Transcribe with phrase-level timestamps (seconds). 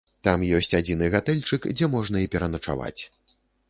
[0.27, 3.01] Там ёсць адзіны гатэльчык, дзе можна і пераначаваць.